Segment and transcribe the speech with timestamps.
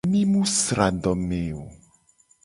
[0.11, 1.63] Mi mu sra adome o.